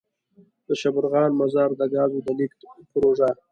دشبرغان 0.67 1.31
-مزار 1.39 1.69
دګازو 1.79 2.17
دلیږد 2.27 2.59
پروژه. 2.91 3.29